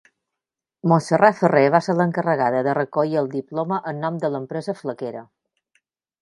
Montserrat 0.91 1.35
Ferrer 1.41 1.61
va 1.75 1.81
ser 1.87 1.95
l'encarregada 1.99 2.63
de 2.69 2.73
recollir 2.79 3.21
el 3.21 3.29
Diploma 3.35 3.79
en 3.93 4.01
nom 4.07 4.19
de 4.25 4.33
l'empresa 4.37 4.77
flequera. 4.83 5.25